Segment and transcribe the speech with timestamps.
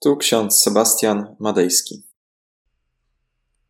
[0.00, 2.02] Tu ksiądz Sebastian Madejski.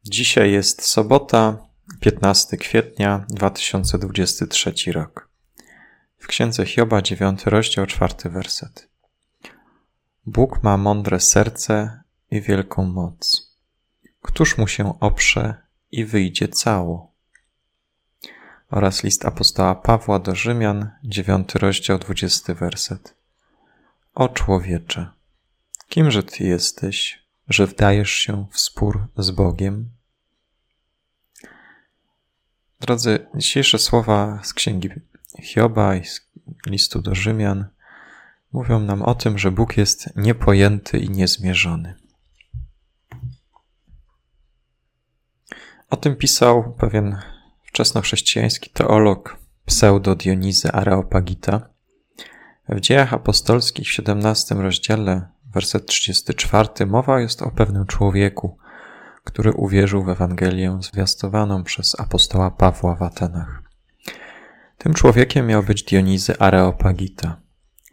[0.05, 1.67] Dzisiaj jest sobota,
[2.01, 5.29] 15 kwietnia 2023 rok.
[6.19, 8.89] W księdze Hioba, 9 rozdział, 4 werset.
[10.27, 13.49] Bóg ma mądre serce i wielką moc.
[14.23, 15.57] Któż mu się oprze
[15.91, 17.13] i wyjdzie cało?
[18.71, 23.15] Oraz list apostoła Pawła do Rzymian, 9 rozdział, 20 werset.
[24.15, 25.18] O człowiecze!
[25.89, 29.91] Kimże Ty jesteś, że wdajesz się w spór z Bogiem?
[32.81, 34.91] Drodzy, dzisiejsze słowa z księgi
[35.43, 36.29] Hioba i z
[36.67, 37.69] listu do Rzymian
[38.53, 41.95] mówią nam o tym, że Bóg jest niepojęty i niezmierzony.
[45.91, 47.17] O tym pisał pewien
[47.65, 49.37] wczesnochrześcijański teolog
[49.67, 51.69] pseudo Dionizy Areopagita.
[52.69, 58.59] W dziejach apostolskich w 17 rozdziale werset 34, mowa jest o pewnym człowieku,
[59.25, 63.63] który uwierzył w Ewangelię zwiastowaną przez apostoła Pawła w Atenach.
[64.79, 67.41] Tym człowiekiem miał być Dionizy Areopagita.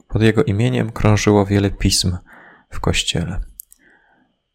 [0.07, 2.17] Pod jego imieniem krążyło wiele pism
[2.69, 3.41] w kościele.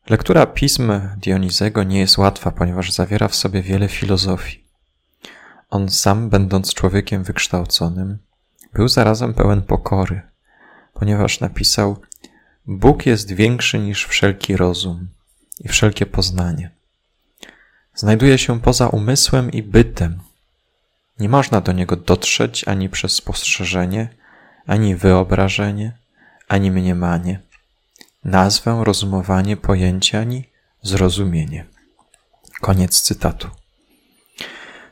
[0.08, 4.64] Lektura pism Dionizego nie jest łatwa, ponieważ zawiera w sobie wiele filozofii.
[5.70, 8.18] On sam, będąc człowiekiem wykształconym,
[8.74, 10.22] był zarazem pełen pokory,
[10.92, 11.96] ponieważ napisał
[12.72, 15.08] Bóg jest większy niż wszelki rozum
[15.60, 16.70] i wszelkie poznanie.
[17.94, 20.20] Znajduje się poza umysłem i bytem.
[21.20, 24.08] Nie można do niego dotrzeć ani przez spostrzeżenie,
[24.66, 25.98] ani wyobrażenie,
[26.48, 27.40] ani mniemanie,
[28.24, 30.44] nazwę, rozumowanie, pojęcie, ani
[30.82, 31.66] zrozumienie.
[32.60, 33.48] Koniec cytatu.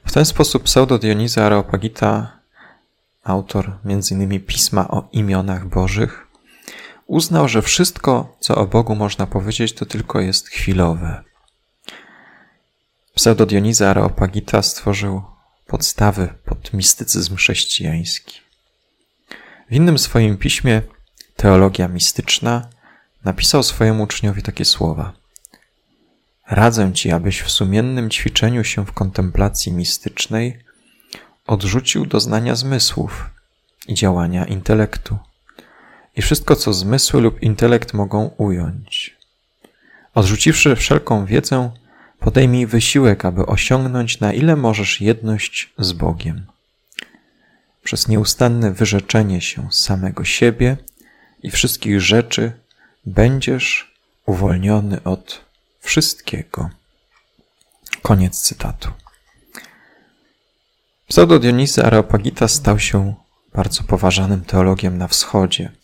[0.05, 2.39] W ten sposób pseudo Dioniza Areopagita,
[3.25, 4.41] autor m.in.
[4.41, 6.28] pisma o imionach bożych,
[7.09, 11.25] uznał, że wszystko, co o Bogu można powiedzieć, to tylko jest chwilowe.
[13.15, 15.23] Pseudo-Dioniza Areopagita stworzył
[15.67, 18.41] podstawy pod mistycyzm chrześcijański.
[19.71, 20.83] W innym swoim piśmie,
[21.37, 22.69] Teologia Mistyczna,
[23.25, 25.13] napisał swojemu uczniowi takie słowa.
[26.47, 30.65] Radzę ci, abyś w sumiennym ćwiczeniu się w kontemplacji mistycznej
[31.47, 33.31] odrzucił doznania zmysłów
[33.89, 35.19] i działania intelektu
[36.19, 39.17] i wszystko, co zmysły lub intelekt mogą ująć.
[40.15, 41.71] Odrzuciwszy wszelką wiedzę,
[42.21, 46.47] podejmij wysiłek, aby osiągnąć na ile możesz jedność z Bogiem.
[47.83, 50.77] Przez nieustanne wyrzeczenie się samego siebie
[51.43, 52.53] i wszystkich rzeczy
[53.07, 53.97] będziesz
[54.27, 55.41] uwolniony od
[55.81, 56.71] wszystkiego.
[58.03, 58.89] Koniec cytatu.
[61.09, 63.15] Pseudo Dionysy Areopagita stał się
[63.55, 65.78] bardzo poważanym teologiem na wschodzie.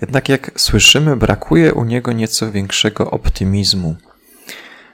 [0.00, 3.96] Jednak jak słyszymy, brakuje u niego nieco większego optymizmu,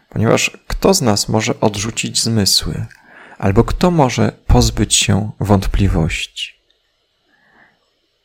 [0.09, 2.87] ponieważ kto z nas może odrzucić zmysły,
[3.39, 6.57] albo kto może pozbyć się wątpliwości?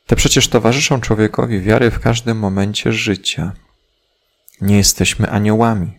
[0.07, 3.51] Te przecież towarzyszą człowiekowi wiary w każdym momencie życia.
[4.61, 5.97] Nie jesteśmy aniołami.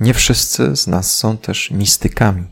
[0.00, 2.46] Nie wszyscy z nas są też mistykami.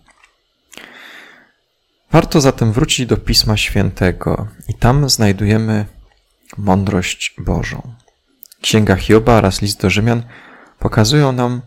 [2.12, 5.86] Warto zatem wrócić do Pisma Świętego i tam znajdujemy
[6.58, 7.94] mądrość Bożą.
[8.60, 10.22] Księga Hioba oraz list do Rzymian
[10.78, 11.60] pokazują nam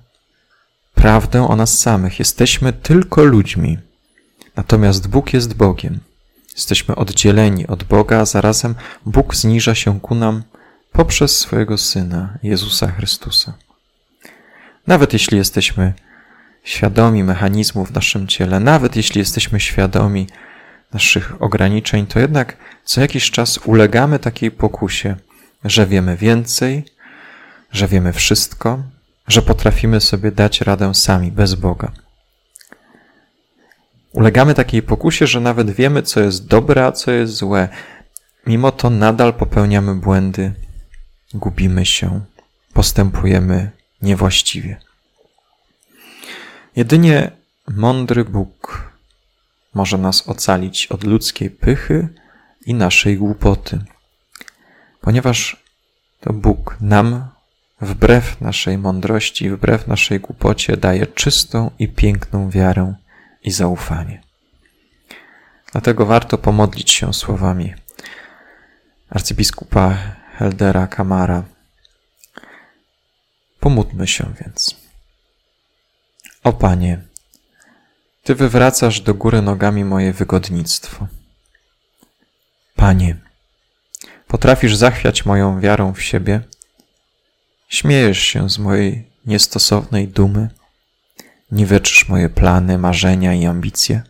[0.95, 2.19] prawdę o nas samych.
[2.19, 3.77] Jesteśmy tylko ludźmi,
[4.55, 5.99] natomiast Bóg jest Bogiem.
[6.55, 10.43] Jesteśmy oddzieleni od Boga, a zarazem Bóg zniża się ku nam
[10.91, 13.53] poprzez swojego Syna, Jezusa Chrystusa.
[14.87, 15.93] Nawet jeśli jesteśmy
[16.63, 20.27] świadomi mechanizmów w naszym ciele, nawet jeśli jesteśmy świadomi
[20.93, 25.15] naszych ograniczeń, to jednak co jakiś czas ulegamy takiej pokusie,
[25.65, 26.85] że wiemy więcej,
[27.71, 28.83] że wiemy wszystko,
[29.27, 31.91] że potrafimy sobie dać radę sami, bez Boga.
[34.11, 37.69] Ulegamy takiej pokusie, że nawet wiemy, co jest dobre, a co jest złe.
[38.47, 40.53] Mimo to nadal popełniamy błędy,
[41.33, 42.21] gubimy się,
[42.73, 43.71] postępujemy
[44.01, 44.77] niewłaściwie.
[46.75, 47.31] Jedynie
[47.67, 48.92] mądry Bóg
[49.73, 52.07] może nas ocalić od ludzkiej pychy
[52.65, 53.79] i naszej głupoty,
[55.01, 55.63] ponieważ
[56.19, 57.27] to Bóg nam,
[57.81, 62.93] wbrew naszej mądrości, wbrew naszej głupocie, daje czystą i piękną wiarę
[63.43, 64.21] i zaufanie.
[65.71, 67.73] Dlatego warto pomodlić się słowami
[69.09, 69.97] arcybiskupa
[70.37, 71.43] Heldera Kamara.
[73.59, 74.75] Pomódlmy się więc.
[76.43, 77.01] O Panie,
[78.23, 81.07] ty wywracasz do góry nogami moje wygodnictwo.
[82.75, 83.17] Panie,
[84.27, 86.41] potrafisz zachwiać moją wiarą w siebie
[87.73, 90.49] Śmiejesz się z mojej niestosownej dumy,
[91.51, 94.03] niweczysz moje plany, marzenia i ambicje.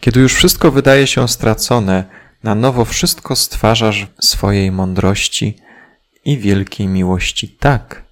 [0.00, 2.04] Kiedy już wszystko wydaje się stracone,
[2.42, 5.56] na nowo wszystko stwarzasz swojej mądrości
[6.24, 8.02] i wielkiej miłości tak,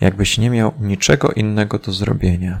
[0.00, 2.60] jakbyś nie miał niczego innego do zrobienia.